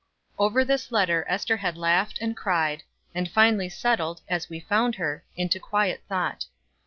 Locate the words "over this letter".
0.39-1.27